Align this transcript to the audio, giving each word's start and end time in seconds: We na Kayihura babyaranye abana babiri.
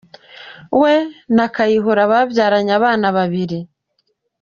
We 0.81 0.93
na 1.35 1.45
Kayihura 1.55 2.03
babyaranye 2.11 2.71
abana 2.79 3.07
babiri. 3.17 3.59